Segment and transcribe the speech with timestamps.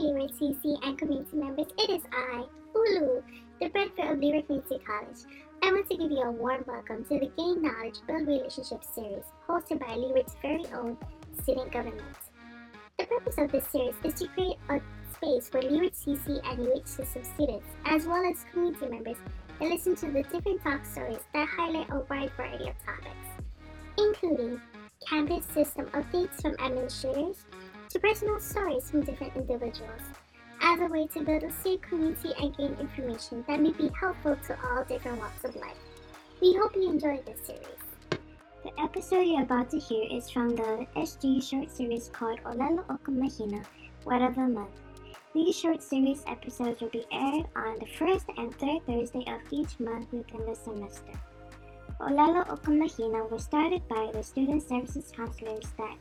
[0.00, 3.20] Leeward CC and community members, it is I, Ulu,
[3.60, 5.18] the Brentford of Leeward Community College.
[5.62, 9.24] I want to give you a warm welcome to the Gain Knowledge, Build Relationships series,
[9.46, 10.96] hosted by Leeward's very own
[11.42, 12.00] student government.
[12.98, 14.80] The purpose of this series is to create a
[15.14, 19.18] space where Leeward CC and UH system students, as well as community members,
[19.58, 23.28] can listen to the different talk stories that highlight a wide variety of topics,
[23.98, 24.62] including
[25.06, 27.44] campus system updates from administrators
[27.90, 30.00] to personal stories from different individuals,
[30.62, 34.36] as a way to build a safe community and gain information that may be helpful
[34.46, 35.76] to all different walks of life.
[36.40, 37.64] We hope you enjoy this series.
[38.62, 42.96] The episode you're about to hear is from the SG short series called Olelo O
[42.96, 43.64] Ka Mahina,
[44.04, 44.70] Word of the Month.
[45.34, 49.80] These short series episodes will be aired on the first and third Thursday of each
[49.80, 51.18] month within the semester.
[52.00, 55.96] Olelo O Ka Mahina was started by the student services counselors that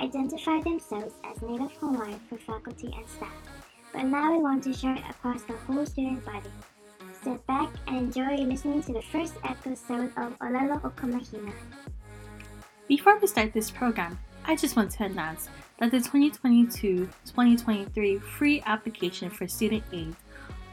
[0.00, 3.34] identify themselves as Native Hawaiian for faculty and staff,
[3.92, 6.50] but now we want to share it across the whole student body.
[7.22, 11.52] Sit back and enjoy listening to the first episode of Olelo O Ka Mahina.
[12.86, 19.30] Before we start this program, I just want to announce that the 2022-2023 free application
[19.30, 20.14] for student aid,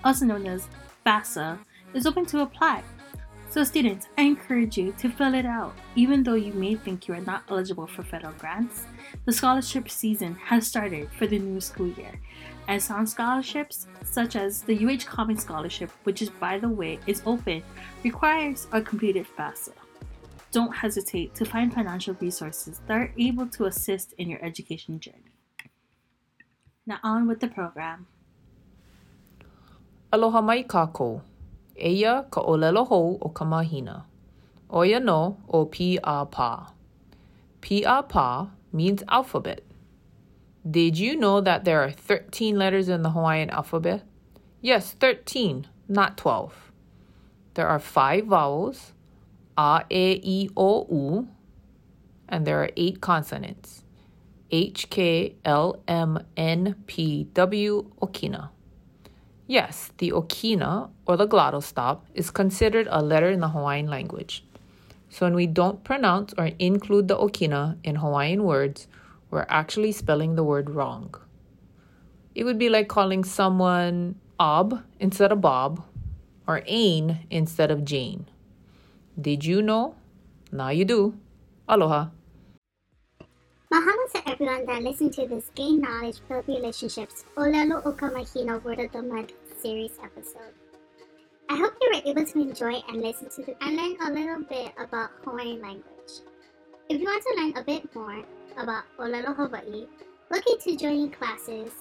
[0.03, 0.67] also known as
[1.05, 1.57] FAFSA,
[1.93, 2.83] is open to apply.
[3.55, 5.73] So students, I encourage you to fill it out.
[5.95, 8.83] Even though you may think you are not eligible for federal grants,
[9.23, 12.19] the scholarship season has started for the new school year.
[12.67, 17.21] And some scholarships, such as the UH Common Scholarship, which is by the way is
[17.25, 17.63] open,
[18.03, 19.71] requires a completed FAFSA
[20.51, 25.31] don't hesitate to find financial resources that are able to assist in your education journey.
[26.85, 28.07] Now, on with the program.
[30.11, 31.21] Aloha mai kako.
[31.79, 34.05] Eia ka olelo hou o ka mahina.
[34.71, 36.71] Oia no o pa.
[37.61, 39.61] Pī'āpā means alphabet.
[40.69, 44.03] Did you know that there are 13 letters in the Hawaiian alphabet?
[44.61, 46.71] Yes, 13, not 12.
[47.53, 48.93] There are five vowels
[49.57, 51.27] a, E, I, O, U,
[52.27, 53.83] and there are eight consonants
[54.51, 58.49] H, K, L, M, N, P, W, Okina.
[59.47, 64.43] Yes, the Okina, or the glottal stop, is considered a letter in the Hawaiian language.
[65.09, 68.87] So when we don't pronounce or include the Okina in Hawaiian words,
[69.29, 71.13] we're actually spelling the word wrong.
[72.33, 75.83] It would be like calling someone Ob instead of Bob,
[76.47, 78.27] or Ain instead of Jane.
[79.19, 79.95] Did you know?
[80.51, 81.17] Now you do.
[81.69, 82.07] Aloha.
[84.35, 88.91] Everyone that listened to this Gain Knowledge, Build Relationships, Olelo O Ka Mahina Word of
[88.91, 89.31] the Month
[89.61, 90.51] series episode.
[91.49, 94.43] I hope you were able to enjoy and listen to it and learn a little
[94.43, 96.19] bit about Hawaiian language.
[96.89, 98.25] If you want to learn a bit more
[98.57, 99.87] about Olelo Hawaii,
[100.29, 101.71] look into joining classes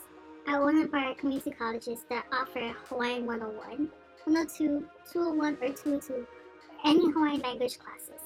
[0.47, 3.91] at one of our community colleges that offer Hawaiian 101,
[4.27, 6.27] 102, 201, or 202 or
[6.85, 8.23] any Hawaiian language classes.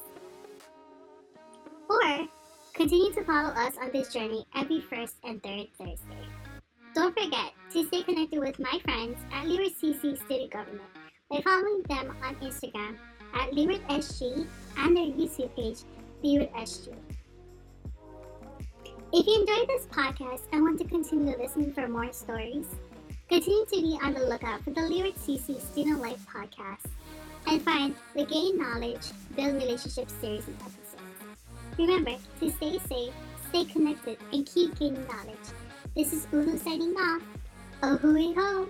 [1.89, 2.29] Or
[2.79, 6.25] continue to follow us on this journey every first and third Thursday.
[6.95, 10.89] Don't forget to stay connected with my friends at Leeward CC Student Government
[11.29, 12.97] by following them on Instagram
[13.35, 14.47] at LeewardSG
[14.77, 15.79] and their YouTube page,
[16.23, 16.95] LeewardSG.
[19.13, 22.67] If you enjoyed this podcast and want to continue listening for more stories,
[23.29, 26.89] continue to be on the lookout for the Leeward CC Student Life podcast
[27.49, 30.45] and find the Gain Knowledge, Build Relationships series.
[31.79, 33.15] Remember to stay safe,
[33.51, 35.49] stay connected, and keep gaining knowledge.
[35.95, 37.23] This is Ulu signing off.
[37.85, 38.69] Oh, hooey ho!